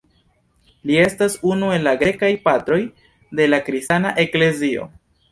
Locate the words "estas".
1.01-1.33